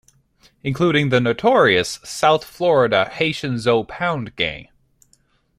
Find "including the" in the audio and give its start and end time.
0.63-1.19